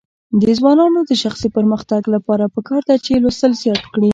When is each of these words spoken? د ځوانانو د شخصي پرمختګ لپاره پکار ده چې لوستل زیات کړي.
د 0.41 0.43
ځوانانو 0.59 0.99
د 1.09 1.11
شخصي 1.23 1.47
پرمختګ 1.57 2.01
لپاره 2.15 2.45
پکار 2.55 2.81
ده 2.89 2.95
چې 3.05 3.11
لوستل 3.23 3.51
زیات 3.63 3.83
کړي. 3.93 4.09